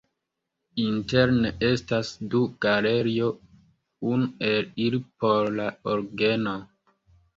Interne 0.83 1.51
estas 1.67 2.13
du 2.33 2.41
galerioj, 2.67 3.29
unu 4.15 4.31
el 4.51 4.73
ili 4.87 5.03
por 5.25 5.55
la 5.61 5.69
orgeno. 5.93 6.57